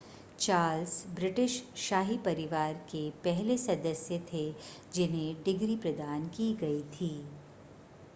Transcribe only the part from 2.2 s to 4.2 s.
परिवार के पहले सदस्य